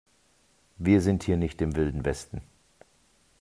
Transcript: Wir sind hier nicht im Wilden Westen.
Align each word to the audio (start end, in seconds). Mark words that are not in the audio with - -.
Wir 0.79 0.99
sind 0.99 1.21
hier 1.25 1.37
nicht 1.37 1.61
im 1.61 1.75
Wilden 1.75 2.03
Westen. 2.05 2.41